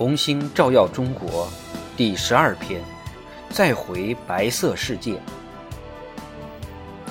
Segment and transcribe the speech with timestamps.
[0.00, 1.46] 红星照耀中国，
[1.94, 2.80] 第十二篇，
[3.50, 5.20] 再回白色世界。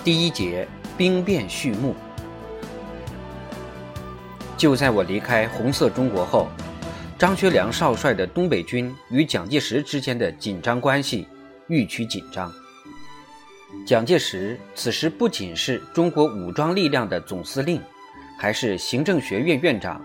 [0.04, 1.94] 第一节兵变序幕。
[4.58, 6.48] 就在我离开红色中国后，
[7.16, 11.28] 张学良少帅的东北军与蒋介石之间的紧张关系
[11.68, 12.52] 愈趋紧张。
[13.86, 17.80] 蒋介石此时不仅是中国武装力量的总司令，
[18.36, 20.04] 还是行政学院院长，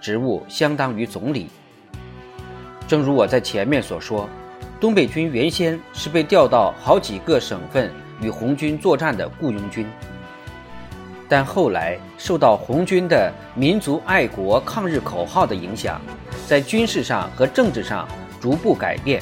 [0.00, 1.48] 职务相当于总理。
[2.88, 4.28] 正如我在前面所说，
[4.78, 7.90] 东北军原先是被调到好几个省份
[8.20, 9.86] 与红军作战的雇佣军，
[11.28, 16.00] 但后来受到红军的民族爱国抗日口号的影响，
[16.46, 18.06] 在军事上和政治上
[18.40, 19.20] 逐步改变。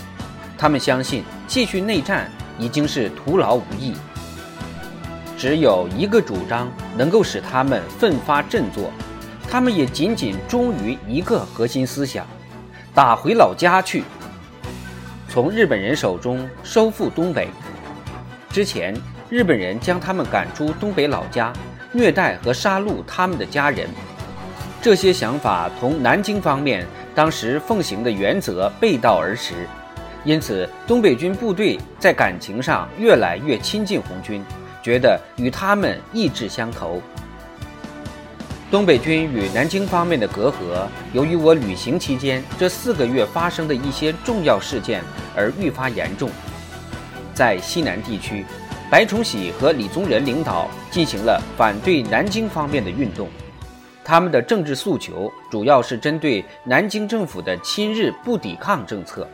[0.59, 3.95] 他们相信继续内战已经是徒劳无益，
[5.39, 8.91] 只有一个主张能够使他们奋发振作，
[9.51, 12.27] 他们也仅仅忠于一个核心思想。
[12.95, 14.05] 打回老家去，
[15.29, 17.49] 从日本人手中收复东北。
[18.51, 18.95] 之前，
[19.29, 21.53] 日本人将他们赶出东北老家，
[21.91, 23.89] 虐待和杀戮他们的家人。
[24.81, 29.67] 这些想法同南京方面当时奉行的原则背道而驰，
[30.23, 34.41] 因此东北军部队在感情上越来越亲近红军，
[34.85, 37.03] 觉得与他们意志相投。
[38.75, 45.01] 东北军与南京方面的隔阂，由于我旅行期间这四个月发生的一些重要事件
[45.37, 46.29] 而愈发严重。
[47.33, 48.45] 在西南地区，
[48.91, 53.29] 白崇禧和李宗仁领导进行了反对南京方面的运动，
[54.03, 59.25] 他们的政治诉求主要是针对南京政府的亲日不抵抗政策。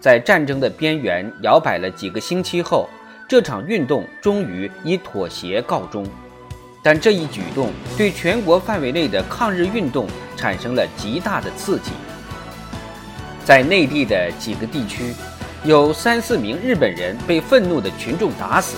[0.00, 2.90] 在战争的边缘摇摆了几个星期后，
[3.28, 6.04] 这场运动终于以妥协告终。
[6.86, 10.06] 但这一举动对全国范围内的抗日运动
[10.36, 11.90] 产生了极大的刺激。
[13.44, 15.12] 在内地的几个地区，
[15.64, 18.76] 有三四名日本人被愤怒的群众打死。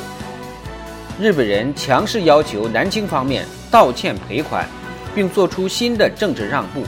[1.21, 4.67] 日本人强势要求南京方面道歉赔款，
[5.15, 6.85] 并做出新的政治让步。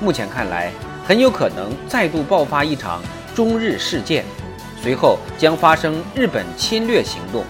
[0.00, 0.72] 目前看来，
[1.06, 3.00] 很有可能再度爆发一场
[3.32, 4.24] 中日事件，
[4.82, 7.44] 随后将发生日本侵略行动。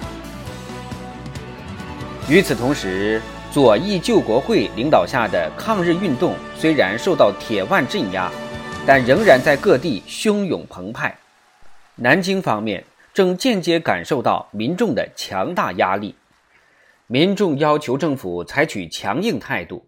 [2.28, 3.22] 与此同时，
[3.52, 8.28] 左翼救国会领导下的抗日运动虽然受到铁腕镇压，
[8.84, 11.16] 但仍然在各地汹涌澎湃。
[11.94, 12.82] 南京方面
[13.14, 16.16] 正间接感受到民众的强大压力，
[17.06, 19.86] 民众要求政府采取强硬态度。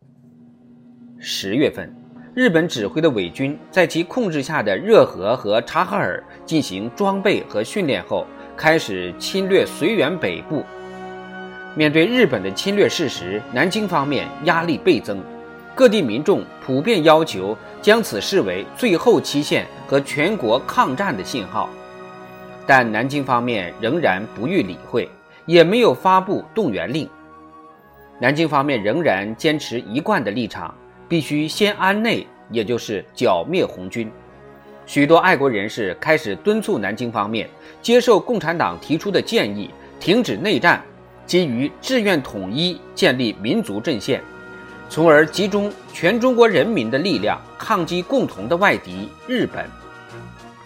[1.19, 1.93] 十月份，
[2.35, 8.25] 日本指挥的伪军在其控制下的热河和察哈尔进行装备和训练后，
[8.57, 10.63] 开始侵略绥远北部。
[11.75, 15.23] 面对日本的侵略事实，南京方面压力倍增，
[15.75, 21.69] 各地民众普遍要求将此视为最后期限和全国抗战的信号，
[22.67, 25.09] 但南京方面仍然不予理会，
[25.47, 27.09] 也没有发布动员令。
[28.19, 30.75] 南京方面仍然坚持一贯的立场，
[31.09, 34.11] 必须先安内，也就是剿灭红军。
[34.85, 37.49] 许多爱国人士开始敦促南京方面
[37.81, 40.83] 接受共产党提出的建议，停止内战。
[41.29, 44.25] 基于志愿统一，建立民族阵线，
[44.89, 49.67] 从而集中全中国人民的力量抗击共同的外敌日本。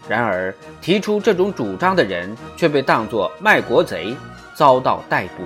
[0.08, 4.14] 然而，提出这种主张的人却被当作卖国贼，
[4.54, 5.42] 遭到逮捕。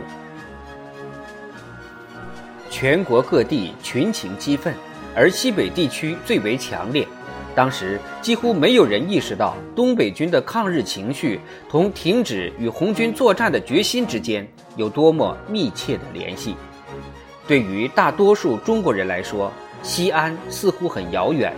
[2.69, 4.75] 全国各地群情激愤，
[5.15, 7.09] 而西北地区最为强烈。
[7.57, 11.41] 当时几乎没有人意识到东北军的抗日情绪
[11.71, 14.47] 同停止与红军作战的决心之间
[14.77, 16.55] 有多么密切的联系。
[17.49, 19.51] 对于大多数中国人来说，
[19.83, 21.51] 西安似乎很遥远，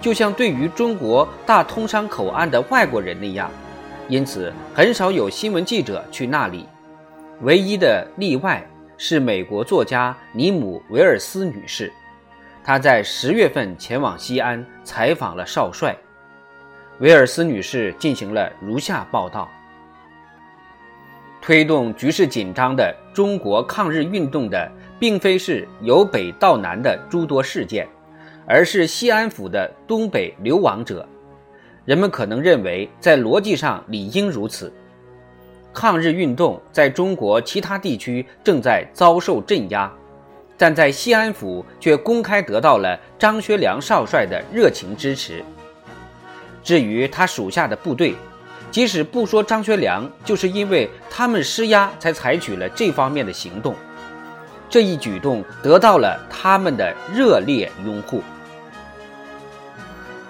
[0.00, 3.50] 就像对于中国大通商口岸的外国人那样，
[4.08, 6.66] 因此很少有新闻记者去那里。
[7.42, 8.66] 唯一的例外
[8.96, 11.92] 是美国作家尼姆·维尔斯女士。
[12.64, 15.94] 他在十月份前往西安采访了少帅，
[16.98, 19.46] 维尔斯女士进行了如下报道：
[21.42, 27.86] 推动局势紧张的中国抗日运动的，并非是由北到南的诸多事件，
[28.46, 31.06] 而是西安府的东北流亡者。
[31.84, 34.72] 人们可能认为，在逻辑上理应如此。
[35.74, 39.92] 抗日运动在中国其他地区正在遭受镇压。
[40.56, 45.44] 但在西安府却公开得到了张学良少帅的热情支持。
[46.62, 48.14] 至于他属下的部队，
[48.70, 53.74] 即使不说张学良，就是因为他们施压才采取了这方面的行动。
[54.70, 58.22] 这一举动得到了他们的热烈拥护。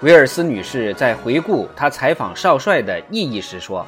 [0.01, 3.87] 威尔斯女士在回顾她采访少帅的意义时说：“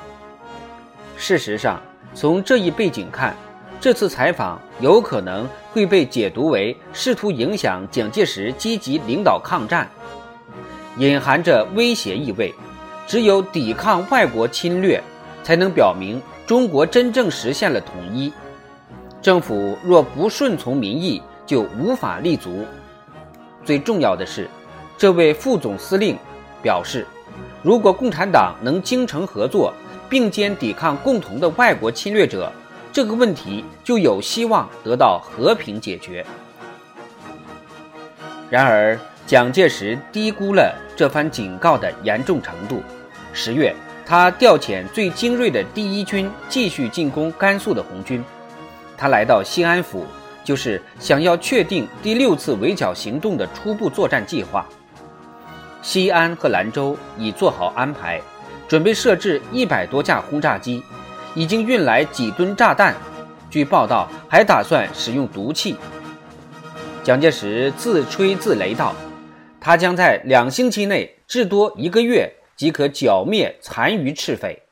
[1.17, 1.79] 事实上，
[2.15, 3.35] 从这一背景看，
[3.79, 9.88] 这次采访有可能会被解读为试图影响蒋介石积极领导抗战，
[10.97, 12.53] 隐含着威胁意味。
[13.06, 15.01] 只有抵抗外国侵略，
[15.41, 18.33] 才能表明中国真正实现了统一。
[19.21, 22.65] 政府若不顺从民意，就无法立足。
[23.63, 24.50] 最重要的是。”
[24.97, 26.18] 这位副总司令
[26.59, 27.06] 表示，
[27.62, 29.71] 如果共产党能精诚合作，
[30.09, 32.51] 并肩抵抗共同的外国侵略者，
[32.97, 36.25] 这个问题就有希望得到和平解决。
[38.49, 38.97] 然而，
[39.27, 42.81] 蒋介石低估了这番警告的严重程度。
[43.33, 43.71] 十月，
[44.03, 48.25] 他调遣最精锐的第一军继续进攻甘肃的红军。
[48.97, 50.03] 他来到西安府，
[50.44, 54.65] 就是想要确定第六次围剿行动的初步作战计划。
[55.83, 58.19] 西安和兰州已做好安排，
[58.67, 60.81] 准备设置一百多架轰炸机，
[61.37, 62.95] 已经运来几吨炸弹。
[63.47, 65.75] 据报道，还打算使用毒气。
[67.03, 68.95] 蒋介石自吹自擂道
[69.61, 74.63] ：“他将在两星期内，至多一个月即可剿灭残余赤匪。”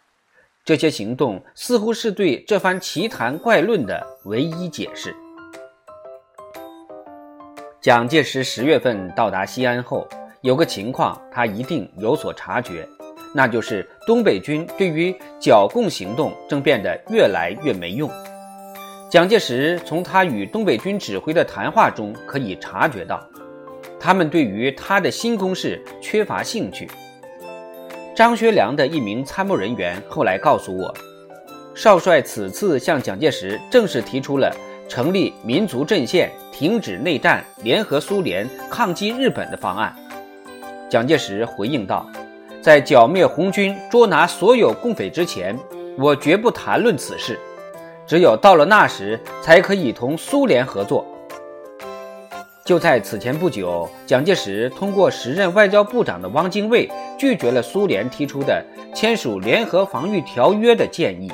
[0.65, 5.15] 这些行动似乎是对这番奇谈怪论的唯一解释。
[7.79, 10.07] 蒋介石十月份到达西安后。
[10.41, 12.87] 有个情况，他一定有所察觉，
[13.35, 18.09] 那就是东北军对于剿共行动正变得越来越没用。
[19.11, 23.21] 蒋介石从他与东北军指挥的谈话中可以察觉到，
[23.99, 26.89] 他们对于他的新攻势缺乏兴趣。
[28.15, 30.93] 张学良的一名参谋人员后来告诉我，
[31.75, 34.49] 少帅此次向蒋介石正式提出了
[34.87, 39.93] 成立民族阵线、停止内战、联合苏联、抗击日本的方案。
[40.89, 42.09] 蒋介石回应道
[42.65, 45.55] ：“在剿灭红军、捉拿所有共匪之前，
[45.99, 47.39] 我绝不谈论此事。
[48.07, 51.05] 只有到了那时，才可以同苏联合作。”
[52.65, 56.89] 就在此前不久，蒋介石通过时任外交部长的汪精卫
[57.19, 58.65] 拒绝了苏联提出的
[58.95, 61.31] 签署联合防御条约的建议。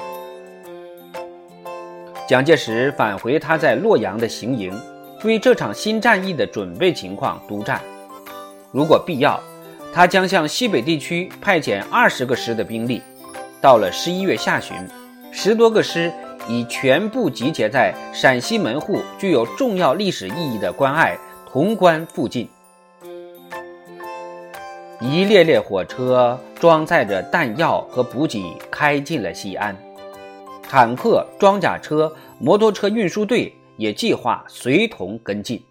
[2.27, 4.77] 蒋介石返回他在洛阳的行营，
[5.23, 7.79] 为这场新战役的准备情况督战。
[8.73, 9.41] 如果必要。
[9.93, 13.01] 他将向西北地区派遣二十个师的兵力。
[13.59, 14.75] 到了十一月下旬，
[15.31, 16.11] 十多个师
[16.47, 22.47] 已全部集结在陕西门户具有重要历史意义的关隘潼关附近。
[24.99, 29.75] 一列列火车装载着弹药和补给开进了西安，
[30.61, 35.61] 坦克、装甲车、摩托车运输队也计划随同跟进。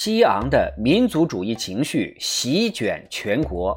[0.00, 3.76] 激昂的民族主义情绪席卷全国，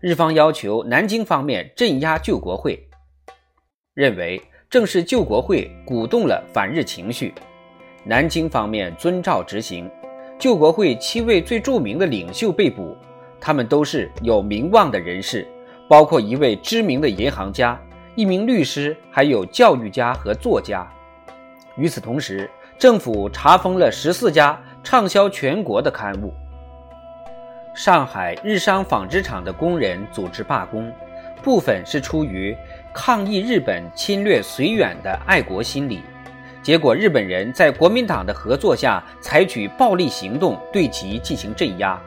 [0.00, 2.78] 日方要求南京方面镇压救国会，
[3.92, 4.40] 认为
[4.70, 7.34] 正是救国会鼓动了反日情绪。
[8.04, 9.90] 南京方面遵照执行，
[10.38, 12.96] 救国会七位最著名的领袖被捕，
[13.40, 15.44] 他们都是有名望的人士，
[15.88, 17.76] 包括一位知名的银行家、
[18.14, 20.88] 一名律师，还有教育家和作家。
[21.76, 24.56] 与此同时，政府查封了十四家。
[24.84, 26.32] 畅销全国的刊物。
[27.74, 30.92] 上海日商纺织厂的工人组织罢工，
[31.42, 32.54] 部分是出于
[32.92, 36.02] 抗议日本侵略绥远的爱国心理，
[36.62, 41.98] 结果日本人在国民党的合作下采取暴力行动对其进行镇压。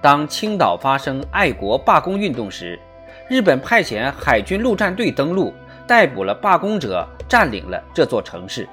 [0.00, 2.80] 当青岛发生爱国罢工运动时，
[3.28, 5.54] 日本派遣海军陆战队登陆，
[5.86, 8.66] 逮捕了罢工者，占领了这座城市。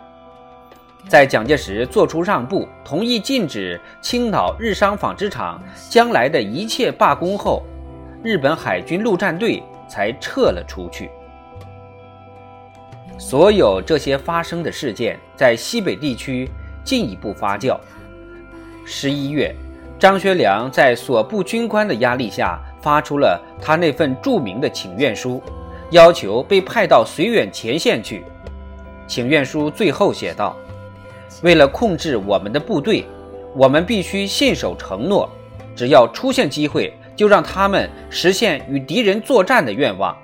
[1.08, 7.64] 在蒋介石做出让步，同意禁止青岛日商纺织厂将来的一切罢工后，
[8.24, 11.10] 日本海军陆战队才撤了出去。
[13.18, 16.50] 所有这些发生的事件在西北地区
[16.84, 17.78] 进一步发酵。
[18.86, 19.54] 十一月，
[19.98, 25.42] 张学良在所部军官的压力下，发出了他那份著名的请愿书，
[25.92, 28.24] 要求被派到绥远前线去。
[29.08, 30.56] 请愿书最后写道。
[31.42, 33.06] 为了控制我们的部队，
[33.56, 35.30] 我们必须信守承诺，
[35.76, 40.16] 只要出现机会，就让他们实现与敌人作战的愿望。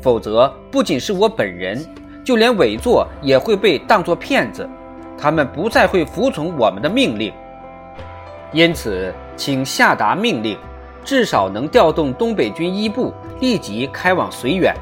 [0.00, 1.84] 否则，不仅是我本人，
[2.24, 4.68] 就连委座也会被当作骗子，
[5.16, 7.32] 他们不再会服从我们的命令。
[8.52, 10.56] 因此，请下达命令，
[11.04, 14.74] 至少能调动东北军一部立即开往绥远，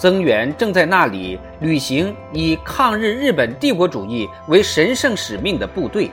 [0.00, 6.10] 增援正在那里履行以抗日日本帝国主义为神圣使命的部队。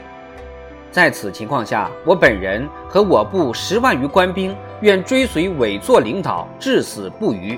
[0.91, 7.57] 在此情况下，我本人和我部十万余官兵愿追随委座领导，至死不渝。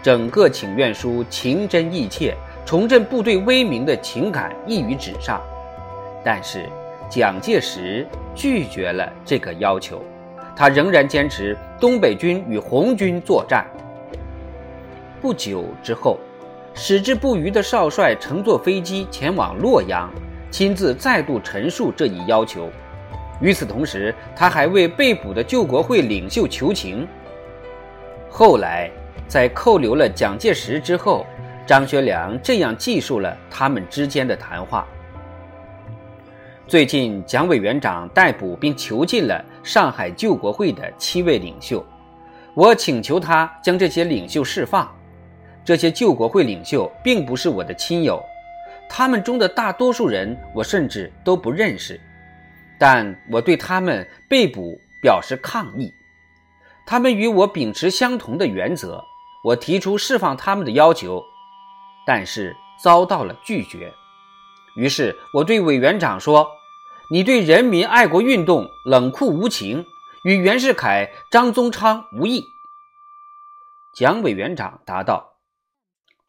[0.00, 5.42] 整个请愿书情真意切，重振部队威名的情感溢于纸上。
[6.22, 6.68] 但是
[7.10, 10.00] 蒋介石拒绝了这个要求，
[10.54, 13.66] 他仍然坚持东北军与红军作战。
[15.20, 16.18] 不久之后，
[16.74, 20.10] 矢志不渝的少帅乘坐飞机前往洛阳。
[20.50, 22.70] 亲自再度陈述这一要求。
[23.38, 27.06] 与此同时，他还为被捕的救国会领袖求情。
[28.30, 28.90] 后来，
[29.26, 31.26] 在扣留了蒋介石之后，
[31.66, 34.86] 张学良这样记述了他们之间的谈话：
[36.66, 41.84] 最近，蒋委员长逮捕并囚禁了上海救国会的七位领袖，
[42.54, 44.90] 我请求他将这些领袖释放。
[45.64, 48.22] 这些救国会领袖并不是我的亲友。
[48.88, 52.00] 他们中的大多数人，我甚至都不认识，
[52.78, 55.92] 但我对他们被捕表示抗议。
[56.86, 59.04] 他们与我秉持相同的原则，
[59.44, 61.22] 我提出释放他们的要求，
[62.06, 63.92] 但是遭到了拒绝。
[64.74, 66.48] 于是我对委员长说
[67.12, 69.84] ：“你对人民爱国运动冷酷无情，
[70.24, 72.46] 与袁世凯、张宗昌无异。”
[73.92, 75.34] 蒋委员长答道：“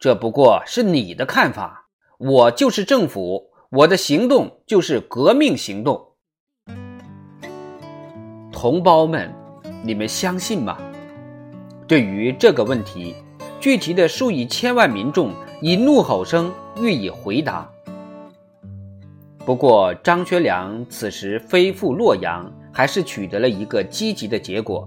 [0.00, 1.76] 这不过是你的看法。”
[2.18, 6.08] 我就是政府，我的行动就是革命行动。
[8.52, 9.32] 同胞们，
[9.82, 10.76] 你们相信吗？
[11.86, 13.14] 对于这个问题，
[13.58, 17.66] 具体的数以千万民众以怒吼声予以回答。
[19.46, 24.86] 不过，张学良此时飞赴洛阳，还是取得了一个积极的结果。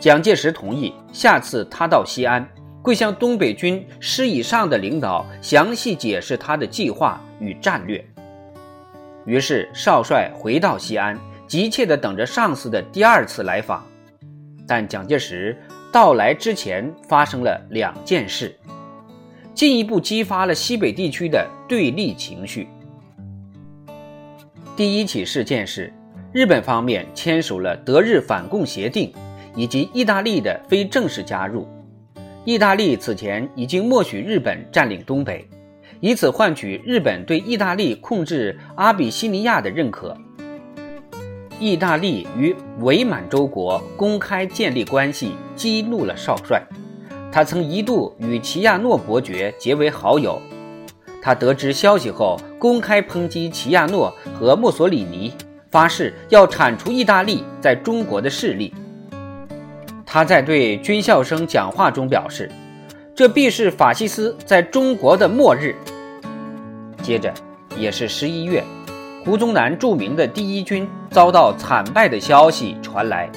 [0.00, 2.44] 蒋介石同意下次他到西安。
[2.84, 8.04] 会向东北军师以上的领导详细解释他的计划与战略。
[9.24, 13.82] 于是少帅回到西安，急切地等着上司的第二次来访。
[14.66, 15.58] 但蒋介石
[15.90, 18.54] 到来之前，发生了两件事，
[19.54, 22.68] 进一步激发了西北地区的对立情绪。
[24.76, 25.90] 第一起事件是，
[26.34, 29.10] 日本方面签署了德日反共协定，
[29.56, 31.66] 以及意大利的非正式加入。
[32.44, 35.48] 意大利此前已经默许日本占领东北，
[36.00, 40.14] 以此换取日本对意大利控制阿比西尼亚的认可。
[41.58, 46.62] 意大利与伪满洲国公开建立关系，激怒了少帅。
[47.32, 50.38] 他曾一度与齐亚诺伯爵结为好友。
[51.22, 55.32] 他得知消息后，公开抨击齐亚诺和墨索里尼，
[55.70, 58.74] 发誓要铲除意大利在中国的势力。
[60.14, 62.48] 他在对军校生讲话中表示
[63.16, 65.74] ：“这必是法西斯在中国的末日。”
[67.02, 67.34] 接着，
[67.76, 68.62] 也是十一月，
[69.24, 73.28] 胡宗南著名的第一军遭到惨败的消息传来。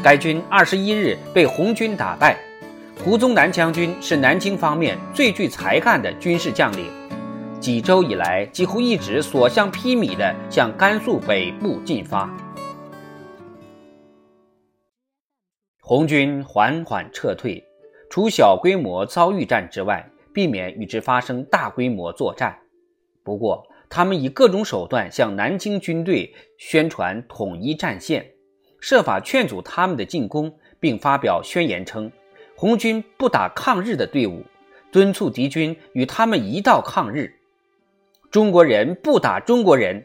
[0.00, 2.38] 该军二十一日被红军打败。
[3.02, 6.86] 胡宗南将军是南京方面最具才干的军事将领，
[7.58, 12.30] 几周以来几乎一直所向披靡地向甘肃北部进发。
[15.88, 17.64] 红军缓缓撤退，
[18.10, 22.54] 除小规模遭遇战之外，避免与之发生大规模作战。
[23.22, 28.32] 不过，他们以各种手段向南京军队宣传统一战线，
[28.78, 32.12] 设法劝阻他们的进攻，并发表宣言称
[32.54, 34.44] ：“红军不打抗日的队伍，
[34.92, 37.32] 敦促敌军与他们一道抗日。
[38.30, 40.04] 中国人不打中国人。”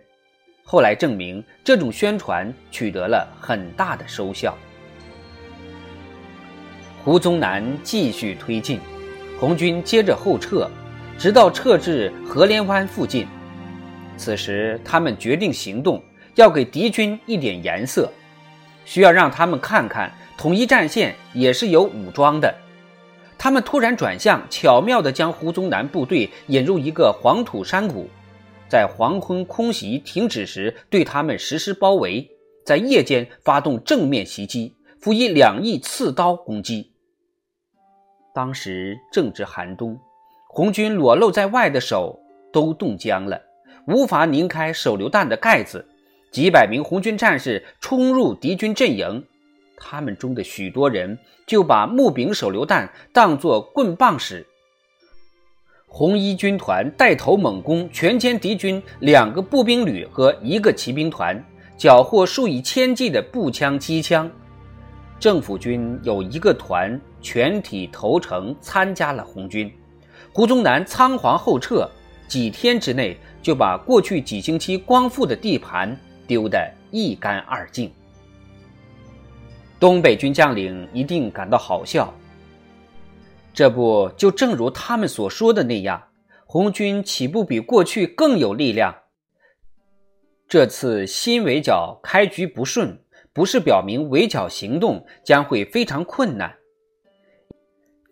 [0.64, 4.58] 后来证明，这种宣传取得了很大的收效。
[7.06, 8.80] 胡宗南继续推进，
[9.38, 10.70] 红军接着后撤，
[11.18, 13.28] 直到撤至河连湾附近。
[14.16, 16.02] 此时，他们决定行动，
[16.36, 18.10] 要给敌军一点颜色，
[18.86, 22.56] 需要让他们看看统一战线也是有武装的。
[23.38, 28.10] 他们突然转向，巧妙地将胡宗南部队引入一个黄土山谷，
[28.70, 32.26] 在黄昏空袭停止时对他们实施包围，
[32.66, 36.92] 在夜间发动正面袭击，辅以两翼刺刀攻击。
[38.34, 39.96] 当时正值寒冬，
[40.48, 42.20] 红军裸露在外的手
[42.52, 43.40] 都冻僵了，
[43.86, 45.88] 无法拧开手榴弹的盖子。
[46.32, 49.24] 几百名红军战士冲入敌军阵营，
[49.78, 54.44] 他们中的许多人就把木柄手榴弹当作棍棒使。
[55.86, 61.40] 红一军团带头猛攻，全歼敌军两个步兵旅和一个骑兵团，
[61.78, 64.28] 缴获数以千计的步枪、机枪。
[65.20, 67.00] 政府军有一个团。
[67.24, 69.74] 全体投诚参加了红军。
[70.32, 71.90] 胡宗南仓皇后撤，
[72.28, 77.92] 几天之内就把过去几星期光复的地盘丢得一干二净。
[79.80, 82.14] 东北军将领一定感到好笑。
[83.54, 86.02] 这不就正如他们所说的那样，
[86.46, 88.96] 红军岂不比过去更有力量？
[90.48, 93.00] 这次新围剿开局不顺，
[93.32, 96.56] 不是表明围剿行动将会非常困难。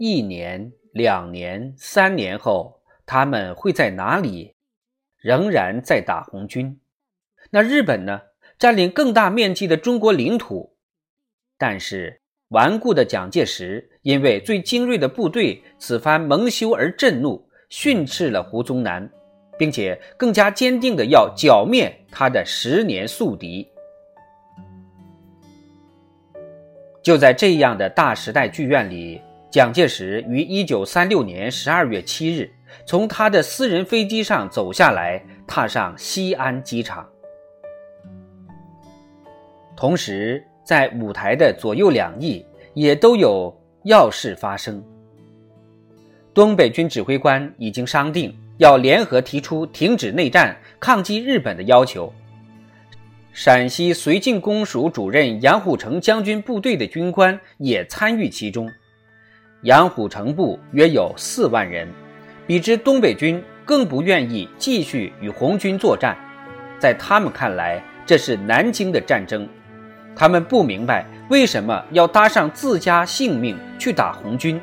[0.04, 4.56] 一年、两年、三年后，他们会在哪里？
[5.20, 6.80] 仍然在打红军。
[7.52, 8.20] 那日本呢？
[8.58, 10.76] 占领更大面积的中国领土。
[11.56, 19.08] 但是顽固的蒋介石因为最精锐的部队此番蒙羞而震怒，训斥了胡宗南。
[19.60, 23.70] 并且更加坚定的要剿灭他的十年宿敌。
[27.04, 32.50] 就在这样的大时代剧院里，蒋介石于一九三六年十二月七日
[32.86, 37.08] 从他的私人飞机上走下来，踏上西安机场。
[39.76, 43.54] 同时，在舞台的左右两翼也都有
[43.84, 44.82] 要事发生。
[46.34, 48.34] 东北军指挥官已经商定。
[48.58, 52.14] 要联合提出停止内战、抗击日本的要求。
[53.34, 58.70] 陕西绥靖公署主任杨虎城将军部队的军官也参与其中。
[59.64, 61.88] 杨虎城部约有四万人，
[62.48, 66.18] 比之东北军更不愿意继续与红军作战。
[66.80, 69.48] 在他们看来，这是南京的战争，
[70.16, 74.60] 他们不明白为什么要搭上自家性命去打红军。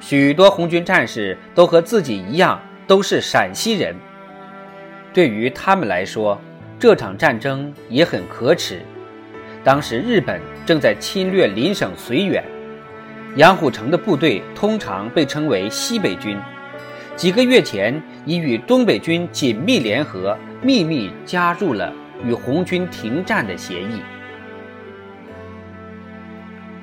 [0.00, 2.60] 许多红军战士都和自己一样。
[2.88, 3.94] 都是陕西人，
[5.12, 6.40] 对于他们来说，
[6.78, 8.80] 这场战争也很可耻。
[9.62, 12.42] 当时日本正在侵略邻省绥远，
[13.36, 16.36] 杨虎城的部队通常被称为西北军，
[17.14, 21.92] 几个月前已与东北军紧密联合，秘密加入了
[22.24, 24.00] 与红军停战的协议。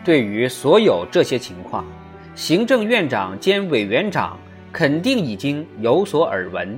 [0.03, 1.83] 对于所有这些情况，
[2.35, 4.37] 行政院长兼委员长。
[4.71, 6.77] 肯定已经有所耳闻，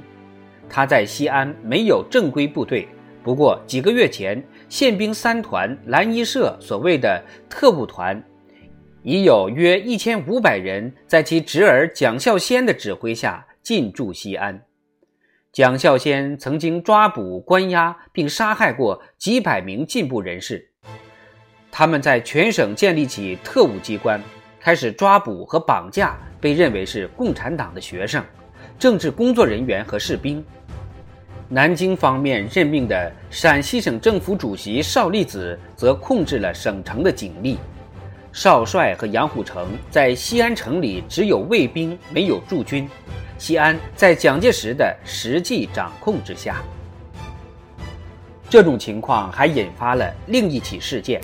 [0.69, 2.87] 他在西安没有正规部队。
[3.23, 4.39] 不过几个月前，
[4.69, 8.23] 宪兵三团蓝衣社所谓的特务团，
[9.03, 14.61] 已有约一千五百人在其侄儿蒋孝先的指挥下进驻西安。
[15.51, 20.69] 蒋孝先曾经抓捕、关押并杀害过几百名进步人士，
[21.71, 24.21] 他们在全省建立起特务机关，
[24.59, 26.17] 开始抓捕和绑架。
[26.39, 28.23] 被认为是共产党的学生、
[28.77, 30.45] 政治工作人员和士兵。
[31.49, 37.57] 南京方面任命的陕西省政府主席邵力子则控制了省城的警力。
[38.37, 42.87] 少帅和杨虎城在西安城里只有卫兵，没有驻军。
[43.39, 46.61] 西安在蒋介石的实际掌控之下。
[48.47, 51.19] 这种情况还引发了另一起事件：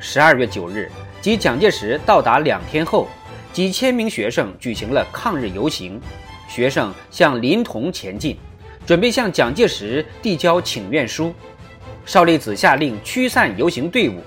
[0.00, 0.90] 十二月九日，
[1.20, 3.08] 即蒋介石到达两天后。
[3.52, 6.00] 几千名学生举行了抗日游行，
[6.48, 8.38] 学生向临潼前进，
[8.86, 11.34] 准备向蒋介石递交请愿书。
[12.06, 14.22] 邵力子下令驱散游行队伍，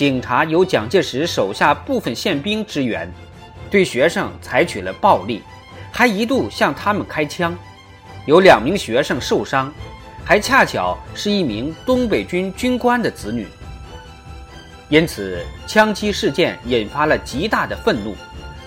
[0.00, 3.06] 警察由蒋介石手下部分宪兵支援，
[3.70, 5.42] 对学生采取了暴力，
[5.92, 7.54] 还一度向他们开枪，
[8.24, 9.70] 有两名学生受伤，
[10.24, 13.46] 还恰巧是一名东北军军官的子女。
[14.88, 18.16] 因此，枪击事件引发了极大的愤怒。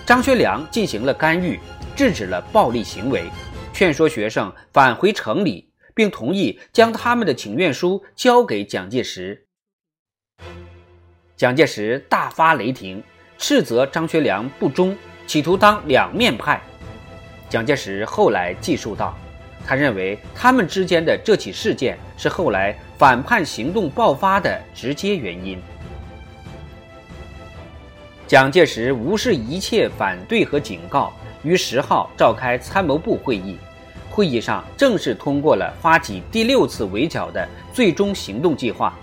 [0.06, 1.58] 张学良进行了干预，
[1.96, 3.24] 制止了暴力行为，
[3.72, 9.43] 劝说学生返回城里，并同意将他们的请愿书交给蒋介石。
[11.36, 13.02] 蒋介石大发雷霆，
[13.38, 16.62] 斥责张学良不忠，企图当两面派。
[17.48, 19.12] 蒋介石后来记述道
[19.66, 25.60] ：“他认为他们之间的这起事件是后来反叛行动爆发的直接原因。”
[28.28, 33.58] 蒋介石无视一切反对和警告，于十号召开参谋部会议。
[34.08, 38.96] 会议上正式通过了发起第六次围剿的最终行动计划，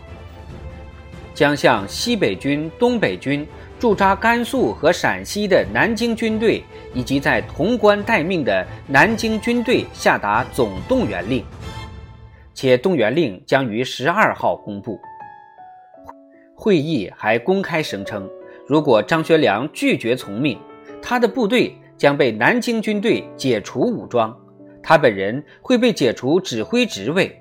[1.41, 3.43] 将向西北军、东北军
[3.79, 11.43] 驻扎甘肃和陕西的南京军队以及在潼关待命的南京军队下达总动员令，
[12.53, 14.99] 且动员令将于十二号公布。
[16.53, 18.29] 会议还公开声称。
[18.67, 20.59] 如果张学良拒绝从命，
[21.01, 24.31] 他的部队将被南京军队解除武装，
[24.83, 27.40] 他本人会被解除指挥职位。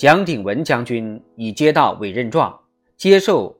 [0.00, 2.58] 蒋鼎文将军已接到委任状，
[2.96, 3.54] 接受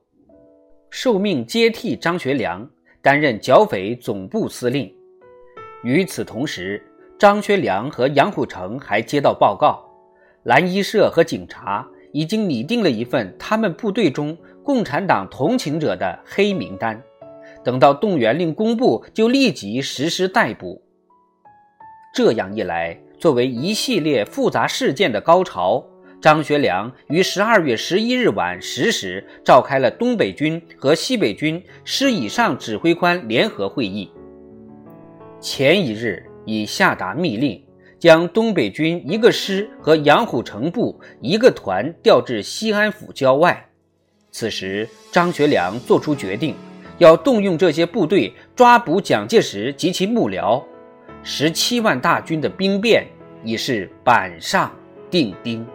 [0.89, 2.67] 受命接替张学良
[2.99, 4.91] 担任剿匪总部司令。
[5.83, 6.83] 与此同时，
[7.19, 9.87] 张学良和杨虎城还接到报告，
[10.41, 16.99] 蓝衣社和警察已经拟定了一份他们部队中共产党同情者的黑名单，
[17.63, 20.81] 等到动员令公布，就立即实施逮捕。
[22.15, 25.85] 这样一来，作为一系列复杂事件的高潮。
[26.21, 34.11] 张学良于十二月十一日晚十时召开了东北军和西北军师以上指挥官联合会议。
[35.39, 37.59] 前一日已下达密令，
[37.97, 43.67] 将东北军一个师和杨虎城部一个团调至西安府郊外。
[44.29, 46.55] 此时，张学良作出决定，
[46.99, 50.63] 要动用这些部队抓捕蒋介石及其幕僚。
[51.23, 53.07] 十七万大军的兵变
[53.43, 54.71] 已是板上
[55.09, 55.65] 钉钉。